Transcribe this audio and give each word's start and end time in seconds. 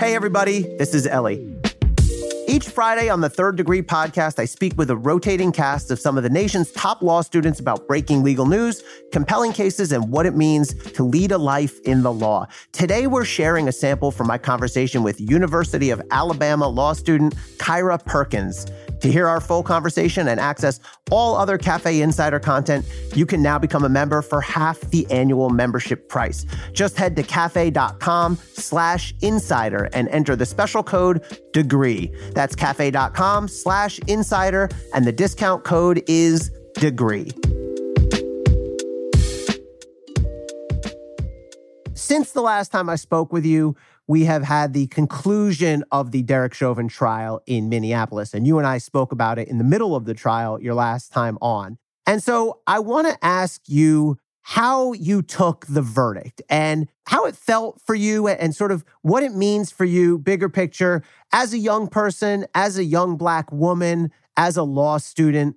Hey, 0.00 0.16
everybody, 0.16 0.62
this 0.76 0.92
is 0.92 1.06
Elie. 1.06 1.56
Each 2.48 2.68
Friday 2.68 3.08
on 3.08 3.20
the 3.20 3.28
Third 3.28 3.56
Degree 3.56 3.80
podcast, 3.80 4.40
I 4.40 4.44
speak 4.44 4.76
with 4.76 4.90
a 4.90 4.96
rotating 4.96 5.52
cast 5.52 5.92
of 5.92 6.00
some 6.00 6.16
of 6.16 6.24
the 6.24 6.30
nation's 6.30 6.72
top 6.72 7.00
law 7.00 7.20
students 7.20 7.60
about 7.60 7.86
breaking 7.86 8.24
legal 8.24 8.44
news, 8.44 8.82
compelling 9.12 9.52
cases, 9.52 9.92
and 9.92 10.10
what 10.10 10.26
it 10.26 10.34
means 10.34 10.74
to 10.92 11.04
lead 11.04 11.30
a 11.30 11.38
life 11.38 11.78
in 11.84 12.02
the 12.02 12.12
law. 12.12 12.48
Today, 12.72 13.06
we're 13.06 13.24
sharing 13.24 13.68
a 13.68 13.72
sample 13.72 14.10
from 14.10 14.26
my 14.26 14.36
conversation 14.36 15.04
with 15.04 15.20
University 15.20 15.90
of 15.90 16.02
Alabama 16.10 16.66
law 16.66 16.92
student 16.92 17.36
Kyra 17.58 18.04
Perkins. 18.04 18.66
To 19.04 19.12
hear 19.12 19.28
our 19.28 19.38
full 19.38 19.62
conversation 19.62 20.28
and 20.28 20.40
access 20.40 20.80
all 21.10 21.36
other 21.36 21.58
Cafe 21.58 22.00
Insider 22.00 22.40
content, 22.40 22.86
you 23.14 23.26
can 23.26 23.42
now 23.42 23.58
become 23.58 23.84
a 23.84 23.88
member 23.90 24.22
for 24.22 24.40
half 24.40 24.80
the 24.80 25.06
annual 25.10 25.50
membership 25.50 26.08
price. 26.08 26.46
Just 26.72 26.96
head 26.96 27.14
to 27.16 27.22
cafe.com 27.22 28.38
slash 28.54 29.12
insider 29.20 29.90
and 29.92 30.08
enter 30.08 30.36
the 30.36 30.46
special 30.46 30.82
code 30.82 31.22
DEGREE. 31.52 32.32
That's 32.32 32.56
cafe.com 32.56 33.46
slash 33.48 33.98
insider, 34.06 34.70
and 34.94 35.04
the 35.04 35.12
discount 35.12 35.64
code 35.64 36.02
is 36.06 36.50
DEGREE. 36.76 37.53
Since 42.04 42.32
the 42.32 42.42
last 42.42 42.70
time 42.70 42.90
I 42.90 42.96
spoke 42.96 43.32
with 43.32 43.46
you, 43.46 43.76
we 44.06 44.26
have 44.26 44.42
had 44.42 44.74
the 44.74 44.88
conclusion 44.88 45.82
of 45.90 46.10
the 46.10 46.20
Derek 46.22 46.52
Chauvin 46.52 46.86
trial 46.86 47.40
in 47.46 47.70
Minneapolis. 47.70 48.34
And 48.34 48.46
you 48.46 48.58
and 48.58 48.66
I 48.66 48.76
spoke 48.76 49.10
about 49.10 49.38
it 49.38 49.48
in 49.48 49.56
the 49.56 49.64
middle 49.64 49.96
of 49.96 50.04
the 50.04 50.12
trial 50.12 50.60
your 50.60 50.74
last 50.74 51.12
time 51.12 51.38
on. 51.40 51.78
And 52.06 52.22
so 52.22 52.60
I 52.66 52.80
want 52.80 53.08
to 53.08 53.16
ask 53.24 53.62
you 53.68 54.18
how 54.42 54.92
you 54.92 55.22
took 55.22 55.64
the 55.66 55.80
verdict 55.80 56.42
and 56.50 56.88
how 57.06 57.24
it 57.24 57.36
felt 57.36 57.80
for 57.80 57.94
you 57.94 58.28
and 58.28 58.54
sort 58.54 58.70
of 58.70 58.84
what 59.00 59.22
it 59.22 59.32
means 59.34 59.70
for 59.70 59.86
you, 59.86 60.18
bigger 60.18 60.50
picture, 60.50 61.02
as 61.32 61.54
a 61.54 61.58
young 61.58 61.88
person, 61.88 62.44
as 62.54 62.76
a 62.76 62.84
young 62.84 63.16
Black 63.16 63.50
woman, 63.50 64.10
as 64.36 64.58
a 64.58 64.62
law 64.62 64.98
student. 64.98 65.56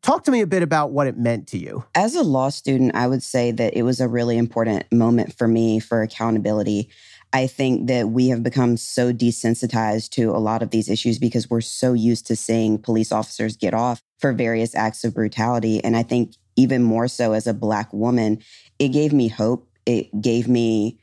Talk 0.00 0.24
to 0.24 0.30
me 0.30 0.40
a 0.40 0.46
bit 0.46 0.62
about 0.62 0.92
what 0.92 1.08
it 1.08 1.18
meant 1.18 1.48
to 1.48 1.58
you. 1.58 1.84
As 1.94 2.14
a 2.14 2.22
law 2.22 2.50
student, 2.50 2.94
I 2.94 3.08
would 3.08 3.22
say 3.22 3.50
that 3.50 3.74
it 3.76 3.82
was 3.82 4.00
a 4.00 4.08
really 4.08 4.38
important 4.38 4.84
moment 4.92 5.36
for 5.36 5.48
me 5.48 5.80
for 5.80 6.02
accountability. 6.02 6.88
I 7.32 7.48
think 7.48 7.88
that 7.88 8.10
we 8.10 8.28
have 8.28 8.44
become 8.44 8.76
so 8.76 9.12
desensitized 9.12 10.10
to 10.10 10.30
a 10.30 10.38
lot 10.38 10.62
of 10.62 10.70
these 10.70 10.88
issues 10.88 11.18
because 11.18 11.50
we're 11.50 11.62
so 11.62 11.94
used 11.94 12.26
to 12.28 12.36
seeing 12.36 12.78
police 12.78 13.10
officers 13.10 13.56
get 13.56 13.74
off 13.74 14.02
for 14.20 14.32
various 14.32 14.74
acts 14.76 15.02
of 15.02 15.14
brutality. 15.14 15.82
And 15.82 15.96
I 15.96 16.04
think 16.04 16.34
even 16.54 16.82
more 16.82 17.08
so 17.08 17.32
as 17.32 17.48
a 17.48 17.54
Black 17.54 17.92
woman, 17.92 18.38
it 18.78 18.88
gave 18.88 19.12
me 19.12 19.28
hope. 19.28 19.68
It 19.84 20.20
gave 20.20 20.46
me 20.46 21.00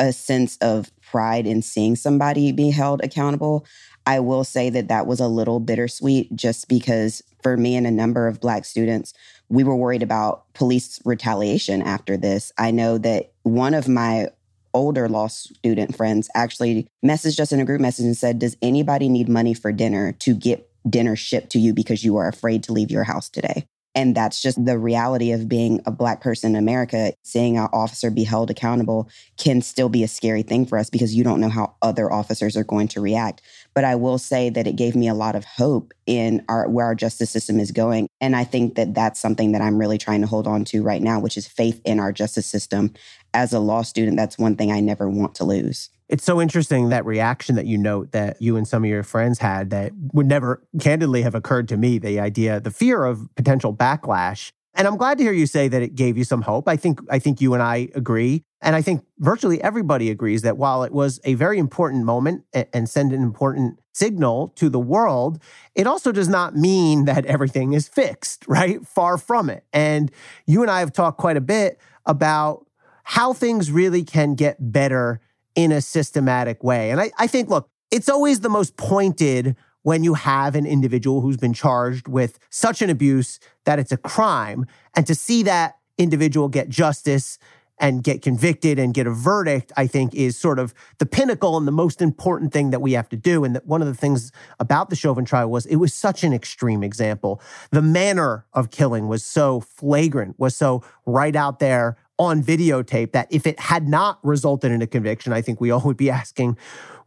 a 0.00 0.12
sense 0.12 0.56
of 0.56 0.90
pride 1.02 1.46
in 1.46 1.62
seeing 1.62 1.94
somebody 1.94 2.50
be 2.50 2.70
held 2.70 3.04
accountable. 3.04 3.66
I 4.06 4.18
will 4.20 4.44
say 4.44 4.70
that 4.70 4.88
that 4.88 5.06
was 5.06 5.20
a 5.20 5.28
little 5.28 5.60
bittersweet 5.60 6.34
just 6.34 6.68
because 6.68 7.22
for 7.42 7.56
me 7.56 7.76
and 7.76 7.86
a 7.86 7.90
number 7.90 8.26
of 8.26 8.40
Black 8.40 8.64
students, 8.64 9.12
we 9.50 9.62
were 9.62 9.76
worried 9.76 10.02
about 10.02 10.52
police 10.54 11.00
retaliation 11.04 11.82
after 11.82 12.16
this. 12.16 12.50
I 12.56 12.70
know 12.70 12.96
that 12.98 13.32
one 13.42 13.74
of 13.74 13.88
my 13.88 14.28
older 14.72 15.08
law 15.08 15.26
student 15.26 15.94
friends 15.94 16.30
actually 16.34 16.88
messaged 17.04 17.38
us 17.38 17.52
in 17.52 17.60
a 17.60 17.64
group 17.64 17.80
message 17.80 18.06
and 18.06 18.16
said, 18.16 18.38
Does 18.38 18.56
anybody 18.62 19.08
need 19.08 19.28
money 19.28 19.52
for 19.52 19.70
dinner 19.70 20.12
to 20.20 20.34
get 20.34 20.70
dinner 20.88 21.14
shipped 21.14 21.50
to 21.50 21.58
you 21.58 21.74
because 21.74 22.02
you 22.02 22.16
are 22.16 22.28
afraid 22.28 22.62
to 22.64 22.72
leave 22.72 22.90
your 22.90 23.04
house 23.04 23.28
today? 23.28 23.66
And 23.94 24.14
that's 24.14 24.40
just 24.40 24.64
the 24.64 24.78
reality 24.78 25.32
of 25.32 25.48
being 25.48 25.80
a 25.84 25.90
Black 25.90 26.20
person 26.20 26.54
in 26.54 26.56
America. 26.56 27.12
Seeing 27.22 27.58
an 27.58 27.68
officer 27.72 28.10
be 28.10 28.24
held 28.24 28.50
accountable 28.50 29.08
can 29.36 29.62
still 29.62 29.88
be 29.88 30.04
a 30.04 30.08
scary 30.08 30.42
thing 30.42 30.64
for 30.64 30.78
us 30.78 30.90
because 30.90 31.14
you 31.14 31.24
don't 31.24 31.40
know 31.40 31.48
how 31.48 31.74
other 31.82 32.10
officers 32.12 32.56
are 32.56 32.64
going 32.64 32.88
to 32.88 33.00
react. 33.00 33.42
But 33.74 33.84
I 33.84 33.96
will 33.96 34.18
say 34.18 34.50
that 34.50 34.66
it 34.66 34.76
gave 34.76 34.94
me 34.94 35.08
a 35.08 35.14
lot 35.14 35.34
of 35.34 35.44
hope 35.44 35.92
in 36.06 36.44
our 36.48 36.68
where 36.68 36.86
our 36.86 36.94
justice 36.94 37.30
system 37.30 37.58
is 37.58 37.72
going. 37.72 38.08
And 38.20 38.36
I 38.36 38.44
think 38.44 38.76
that 38.76 38.94
that's 38.94 39.20
something 39.20 39.52
that 39.52 39.62
I'm 39.62 39.78
really 39.78 39.98
trying 39.98 40.20
to 40.20 40.26
hold 40.26 40.46
on 40.46 40.64
to 40.66 40.82
right 40.82 41.02
now, 41.02 41.18
which 41.18 41.36
is 41.36 41.46
faith 41.46 41.80
in 41.84 41.98
our 41.98 42.12
justice 42.12 42.46
system 42.46 42.92
as 43.34 43.52
a 43.52 43.60
law 43.60 43.82
student, 43.82 44.16
that's 44.16 44.38
one 44.38 44.56
thing 44.56 44.72
I 44.72 44.80
never 44.80 45.08
want 45.08 45.34
to 45.36 45.44
lose. 45.44 45.90
It's 46.10 46.24
so 46.24 46.40
interesting 46.40 46.88
that 46.88 47.06
reaction 47.06 47.54
that 47.54 47.66
you 47.66 47.78
note 47.78 48.10
that 48.10 48.42
you 48.42 48.56
and 48.56 48.66
some 48.66 48.82
of 48.82 48.90
your 48.90 49.04
friends 49.04 49.38
had 49.38 49.70
that 49.70 49.92
would 50.12 50.26
never 50.26 50.60
candidly 50.80 51.22
have 51.22 51.36
occurred 51.36 51.68
to 51.68 51.76
me 51.76 51.98
the 51.98 52.18
idea, 52.18 52.58
the 52.58 52.72
fear 52.72 53.04
of 53.04 53.32
potential 53.36 53.72
backlash. 53.72 54.50
And 54.74 54.88
I'm 54.88 54.96
glad 54.96 55.18
to 55.18 55.24
hear 55.24 55.32
you 55.32 55.46
say 55.46 55.68
that 55.68 55.82
it 55.82 55.94
gave 55.94 56.18
you 56.18 56.24
some 56.24 56.42
hope. 56.42 56.66
I 56.66 56.76
think 56.76 57.00
I 57.10 57.20
think 57.20 57.40
you 57.40 57.54
and 57.54 57.62
I 57.62 57.90
agree. 57.94 58.42
And 58.60 58.74
I 58.74 58.82
think 58.82 59.04
virtually 59.20 59.62
everybody 59.62 60.10
agrees 60.10 60.42
that 60.42 60.56
while 60.56 60.82
it 60.82 60.92
was 60.92 61.20
a 61.22 61.34
very 61.34 61.58
important 61.58 62.04
moment 62.04 62.44
and 62.72 62.88
send 62.88 63.12
an 63.12 63.22
important 63.22 63.78
signal 63.94 64.48
to 64.56 64.68
the 64.68 64.80
world, 64.80 65.40
it 65.76 65.86
also 65.86 66.10
does 66.10 66.28
not 66.28 66.56
mean 66.56 67.04
that 67.04 67.24
everything 67.26 67.72
is 67.72 67.86
fixed, 67.86 68.48
right? 68.48 68.84
Far 68.84 69.16
from 69.16 69.48
it. 69.48 69.64
And 69.72 70.10
you 70.44 70.62
and 70.62 70.70
I 70.72 70.80
have 70.80 70.92
talked 70.92 71.18
quite 71.18 71.36
a 71.36 71.40
bit 71.40 71.78
about 72.04 72.66
how 73.04 73.32
things 73.32 73.70
really 73.70 74.02
can 74.02 74.34
get 74.34 74.56
better 74.72 75.20
in 75.62 75.72
a 75.72 75.80
systematic 75.80 76.64
way. 76.64 76.90
And 76.90 77.00
I, 77.00 77.10
I 77.18 77.26
think, 77.26 77.50
look, 77.50 77.68
it's 77.90 78.08
always 78.08 78.40
the 78.40 78.48
most 78.48 78.76
pointed 78.76 79.56
when 79.82 80.04
you 80.04 80.14
have 80.14 80.54
an 80.54 80.66
individual 80.66 81.20
who's 81.20 81.36
been 81.36 81.52
charged 81.52 82.08
with 82.08 82.38
such 82.50 82.82
an 82.82 82.90
abuse 82.90 83.40
that 83.64 83.78
it's 83.78 83.92
a 83.92 83.96
crime. 83.96 84.66
And 84.94 85.06
to 85.06 85.14
see 85.14 85.42
that 85.44 85.76
individual 85.98 86.48
get 86.48 86.68
justice 86.68 87.38
and 87.78 88.04
get 88.04 88.20
convicted 88.20 88.78
and 88.78 88.92
get 88.92 89.06
a 89.06 89.10
verdict, 89.10 89.72
I 89.76 89.86
think 89.86 90.14
is 90.14 90.38
sort 90.38 90.58
of 90.58 90.74
the 90.98 91.06
pinnacle 91.06 91.56
and 91.56 91.66
the 91.66 91.72
most 91.72 92.02
important 92.02 92.52
thing 92.52 92.70
that 92.70 92.80
we 92.80 92.92
have 92.92 93.08
to 93.08 93.16
do. 93.16 93.42
And 93.42 93.56
that 93.56 93.66
one 93.66 93.80
of 93.80 93.88
the 93.88 93.94
things 93.94 94.32
about 94.58 94.90
the 94.90 94.96
Chauvin 94.96 95.24
trial 95.24 95.50
was 95.50 95.64
it 95.66 95.76
was 95.76 95.94
such 95.94 96.22
an 96.22 96.32
extreme 96.32 96.82
example. 96.82 97.40
The 97.70 97.82
manner 97.82 98.44
of 98.52 98.70
killing 98.70 99.08
was 99.08 99.24
so 99.24 99.60
flagrant, 99.60 100.38
was 100.38 100.54
so 100.54 100.82
right 101.06 101.34
out 101.34 101.58
there 101.58 101.96
on 102.20 102.42
videotape 102.42 103.12
that 103.12 103.26
if 103.30 103.46
it 103.46 103.58
had 103.58 103.88
not 103.88 104.18
resulted 104.22 104.70
in 104.70 104.82
a 104.82 104.86
conviction, 104.86 105.32
I 105.32 105.40
think 105.40 105.58
we 105.58 105.70
all 105.70 105.80
would 105.80 105.96
be 105.96 106.10
asking, 106.20 106.58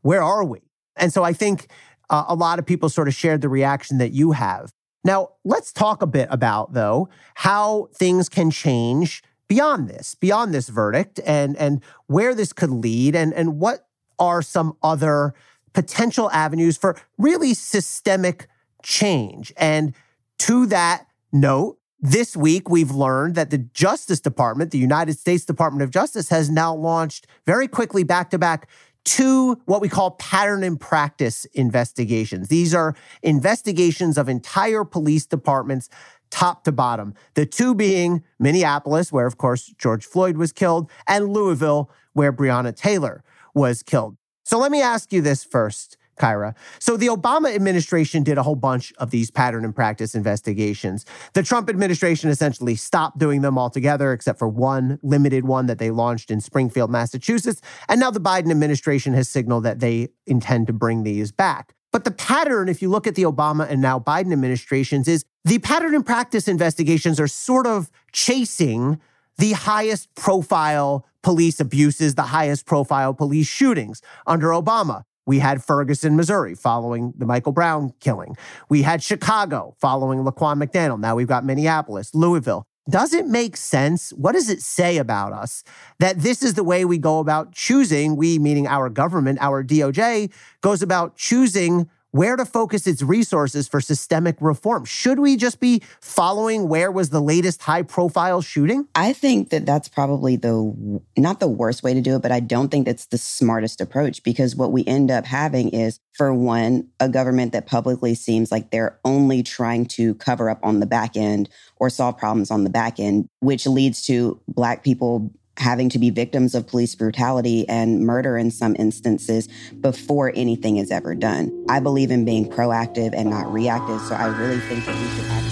where 0.02 0.24
are 0.24 0.44
we? 0.44 0.60
And 0.98 1.14
so 1.14 1.24
I 1.24 1.34
think 1.34 1.68
uh, 2.10 2.26
a 2.28 2.36
lot 2.36 2.58
of 2.58 2.66
people 2.66 2.90
sort 2.90 3.08
of 3.08 3.14
shared 3.14 3.42
the 3.42 3.48
reaction 3.48 4.00
that 4.00 4.12
you 4.12 4.32
have. 4.32 4.74
Now, 5.06 5.30
let's 5.46 5.72
talk 5.72 6.02
a 6.02 6.08
bit 6.08 6.28
about, 6.32 6.74
though, 6.74 7.10
how 7.36 7.90
things 7.94 8.28
can 8.28 8.50
change 8.50 9.22
beyond 9.48 9.88
this, 9.88 10.16
beyond 10.16 10.54
this 10.54 10.70
verdict, 10.70 11.20
and, 11.26 11.56
and 11.58 11.84
where 12.08 12.34
this 12.34 12.52
could 12.52 12.72
lead, 12.72 13.16
and, 13.16 13.34
and 13.34 13.60
what 13.60 13.88
are 14.18 14.42
some 14.42 14.76
other 14.82 15.36
potential 15.74 16.32
avenues 16.32 16.76
for 16.76 16.96
really 17.18 17.54
systemic 17.54 18.48
change. 18.82 19.54
And 19.58 19.94
to 20.40 20.66
that 20.68 21.06
note, 21.32 21.78
this 22.04 22.36
week, 22.36 22.70
we've 22.70 22.92
learned 22.92 23.36
that 23.36 23.50
the 23.50 23.58
Justice 23.58 24.20
Department, 24.20 24.72
the 24.72 24.78
United 24.78 25.18
States 25.18 25.46
Department 25.46 25.84
of 25.84 25.90
Justice, 25.90 26.28
has 26.28 26.50
now 26.50 26.76
launched 26.76 27.28
very 27.46 27.66
quickly 27.66 28.04
back 28.04 28.30
to 28.32 28.38
back 28.38 28.68
two 29.06 29.56
what 29.66 29.82
we 29.82 29.88
call 29.88 30.12
pattern 30.12 30.64
and 30.64 30.80
practice 30.80 31.46
investigations. 31.54 32.50
These 32.50 32.76
are 32.76 32.94
investigations 33.22 34.18
of 34.18 34.28
entire 34.28 34.84
police 34.84 35.26
departments, 35.26 35.90
top 36.30 36.66
to 36.66 36.74
bottom. 36.74 37.14
The 37.36 37.46
two 37.46 37.74
being 37.74 38.22
Minneapolis, 38.38 39.10
where, 39.12 39.26
of 39.26 39.38
course, 39.38 39.74
George 39.78 40.06
Floyd 40.06 40.36
was 40.36 40.52
killed, 40.52 40.92
and 41.08 41.30
Louisville, 41.30 41.90
where 42.12 42.34
Breonna 42.34 42.76
Taylor 42.76 43.24
was 43.54 43.82
killed. 43.82 44.18
So 44.44 44.58
let 44.58 44.72
me 44.72 44.82
ask 44.82 45.14
you 45.14 45.22
this 45.22 45.46
first. 45.46 45.98
Kyra. 46.18 46.56
So 46.80 46.98
the 46.98 47.08
Obama 47.08 47.54
administration 47.54 48.24
did 48.24 48.38
a 48.38 48.44
whole 48.44 48.56
bunch 48.56 48.94
of 48.98 49.12
these 49.12 49.32
pattern 49.32 49.66
and 49.66 49.76
practice 49.76 50.16
investigations. 50.16 51.06
The 51.34 51.44
Trump 51.44 51.70
administration 51.70 52.30
essentially 52.30 52.76
stopped 52.76 53.18
doing 53.18 53.42
them 53.42 53.58
altogether, 53.58 54.14
except 54.14 54.40
for 54.40 54.48
one 54.48 55.00
limited 55.04 55.46
one 55.46 55.66
that 55.68 55.80
they 55.80 55.92
launched 55.92 56.32
in 56.32 56.42
Springfield, 56.42 56.92
Massachusetts. 56.92 57.62
And 57.90 58.00
now 58.00 58.12
the 58.12 58.22
Biden 58.22 58.52
administration 58.52 59.14
has 59.14 59.30
signaled 59.30 59.64
that 59.64 59.80
they 59.80 60.10
intend 60.26 60.68
to 60.68 60.74
bring 60.74 61.04
these 61.04 61.32
back. 61.32 61.74
But 61.92 62.06
the 62.06 62.12
pattern, 62.12 62.70
if 62.70 62.82
you 62.82 62.90
look 62.90 63.06
at 63.06 63.16
the 63.16 63.24
Obama 63.24 63.70
and 63.70 63.82
now 63.82 64.00
Biden 64.00 64.34
administrations, 64.34 65.08
is 65.08 65.26
the 65.46 65.60
pattern 65.60 65.94
and 65.94 66.06
practice 66.06 66.48
investigations 66.48 67.20
are 67.20 67.28
sort 67.28 67.68
of 67.68 67.92
chasing 68.12 69.00
the 69.38 69.52
highest 69.52 70.14
profile 70.16 71.06
police 71.22 71.60
abuses, 71.60 72.16
the 72.16 72.24
highest 72.24 72.66
profile 72.66 73.14
police 73.14 73.48
shootings 73.48 74.02
under 74.28 74.48
Obama. 74.48 75.04
We 75.26 75.40
had 75.40 75.64
Ferguson, 75.64 76.16
Missouri, 76.16 76.56
following 76.56 77.14
the 77.18 77.26
Michael 77.26 77.52
Brown 77.52 77.94
killing. 78.00 78.36
We 78.70 78.82
had 78.82 79.02
Chicago 79.02 79.76
following 79.80 80.24
Laquan 80.24 80.62
McDaniel. 80.62 81.00
Now 81.00 81.16
we've 81.16 81.28
got 81.28 81.46
Minneapolis, 81.46 82.14
Louisville. 82.14 82.66
Does 82.90 83.14
it 83.14 83.28
make 83.28 83.56
sense? 83.56 84.12
What 84.12 84.34
does 84.34 84.50
it 84.50 84.62
say 84.62 84.98
about 84.98 85.32
us 85.32 85.64
that 86.00 86.20
this 86.20 86.44
is 86.44 86.56
the 86.56 86.66
way 86.66 86.84
we 86.84 86.98
go 86.98 87.20
about 87.20 87.54
choosing? 87.54 88.18
We, 88.18 88.38
meaning 88.40 88.68
our 88.68 88.90
government, 88.90 89.40
our 89.40 89.64
DOJ, 89.64 90.32
goes 90.60 90.82
about 90.82 91.16
choosing 91.16 91.90
where 92.14 92.36
to 92.36 92.46
focus 92.46 92.86
its 92.86 93.02
resources 93.02 93.68
for 93.68 93.82
systemic 93.82 94.38
reform? 94.40 94.86
Should 94.86 95.20
we 95.20 95.36
just 95.36 95.60
be 95.60 95.82
following 96.00 96.70
where 96.70 96.92
was 96.92 97.10
the 97.10 97.20
latest 97.20 97.64
high 97.64 97.82
profile 97.82 98.42
shooting? 98.42 98.88
I 98.94 99.14
think 99.14 99.50
that 99.50 99.66
that's 99.66 99.88
probably 99.88 100.36
the 100.36 101.02
not 101.18 101.40
the 101.40 101.48
worst 101.48 101.82
way 101.82 101.96
to 101.96 102.02
do 102.02 102.16
it, 102.16 102.22
but 102.22 102.32
I 102.32 102.40
don't 102.40 102.70
think 102.70 102.86
that's 102.86 103.08
the 103.08 103.18
smartest 103.18 103.82
approach 103.82 104.22
because 104.22 104.56
what 104.56 104.72
we 104.72 104.86
end 104.86 105.10
up 105.10 105.26
having 105.26 105.70
is 105.70 106.00
for 106.14 106.32
one, 106.32 106.88
a 107.00 107.10
government 107.10 107.52
that 107.54 107.66
publicly 107.66 108.14
seems 108.14 108.52
like 108.52 108.70
they're 108.70 109.00
only 109.04 109.42
trying 109.42 109.88
to 109.88 110.14
cover 110.16 110.52
up 110.52 110.60
on 110.62 110.80
the 110.80 110.86
back 110.86 111.18
end 111.18 111.50
or 111.78 111.90
solve 111.90 112.18
problems 112.20 112.52
on 112.52 112.64
the 112.64 112.70
back 112.70 113.00
end, 113.00 113.28
which 113.40 113.66
leads 113.66 114.04
to 114.04 114.40
black 114.48 114.84
people 114.84 115.34
having 115.58 115.90
to 115.90 116.00
be 116.00 116.10
victims 116.10 116.56
of 116.56 116.68
police 116.68 116.96
brutality 116.96 117.68
and 117.70 118.02
murder 118.02 118.38
in 118.38 118.52
some 118.52 118.76
instances 118.80 119.48
before 119.82 120.32
anything 120.36 120.78
is 120.78 120.92
ever 120.92 121.14
done. 121.16 121.66
I 121.70 121.80
believe 121.80 122.12
in 122.12 122.26
being 122.26 122.50
proactive 122.50 123.14
and 123.14 123.30
not 123.30 123.52
reactive, 123.52 124.02
so 124.02 124.16
I 124.16 124.28
really 124.38 124.60
think 124.60 124.86
that 124.86 124.96
we 124.96 125.08
should 125.16 125.26
act. 125.32 125.44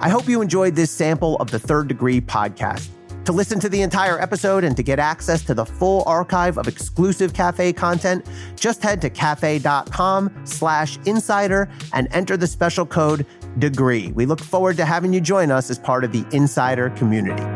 I 0.00 0.08
hope 0.08 0.28
you 0.28 0.40
enjoyed 0.40 0.76
this 0.76 0.90
sample 0.90 1.36
of 1.36 1.50
the 1.50 1.58
Third 1.58 1.88
Degree 1.88 2.20
podcast. 2.20 2.90
To 3.26 3.32
listen 3.32 3.58
to 3.58 3.68
the 3.68 3.82
entire 3.82 4.20
episode 4.20 4.62
and 4.62 4.76
to 4.76 4.84
get 4.84 5.00
access 5.00 5.42
to 5.46 5.54
the 5.54 5.66
full 5.66 6.04
archive 6.06 6.58
of 6.58 6.68
exclusive 6.68 7.34
cafe 7.34 7.72
content, 7.72 8.24
just 8.54 8.84
head 8.84 9.00
to 9.02 9.10
cafe.com 9.10 10.30
slash 10.44 10.96
insider 11.06 11.68
and 11.92 12.06
enter 12.12 12.36
the 12.36 12.46
special 12.46 12.86
code 12.86 13.26
degree. 13.58 14.12
We 14.12 14.26
look 14.26 14.40
forward 14.40 14.76
to 14.78 14.84
having 14.84 15.12
you 15.12 15.20
join 15.20 15.50
us 15.50 15.70
as 15.70 15.78
part 15.78 16.04
of 16.04 16.12
the 16.12 16.24
insider 16.32 16.90
community. 16.90 17.55